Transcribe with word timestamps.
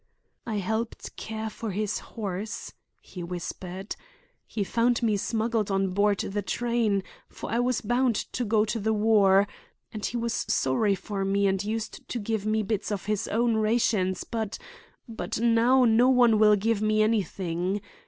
"I 0.47 0.55
helped 0.55 1.15
care 1.15 1.47
for 1.51 1.69
his 1.69 1.99
horse," 1.99 2.73
he 2.99 3.21
whispered. 3.21 3.95
"He 4.47 4.63
found 4.63 5.03
me 5.03 5.15
smuggled 5.15 5.69
on 5.69 5.89
board 5.91 6.17
the 6.21 6.41
train—for 6.41 7.51
I 7.51 7.59
was 7.59 7.81
bound 7.81 8.15
to 8.15 8.43
go 8.43 8.65
to 8.65 8.79
the 8.79 8.93
war—and 8.95 10.03
he 10.03 10.17
was 10.17 10.33
sorry 10.49 10.95
for 10.95 11.23
me 11.23 11.45
and 11.45 11.63
used 11.63 12.09
to 12.09 12.17
give 12.17 12.47
me 12.47 12.63
bits 12.63 12.91
of 12.91 13.05
his 13.05 13.27
own 13.27 13.57
rations, 13.57 14.23
but—but 14.23 15.39
now 15.39 15.85
no 15.85 16.09
one 16.09 16.39
will 16.39 16.55
give 16.55 16.81
me 16.81 17.03
anything. 17.03 17.79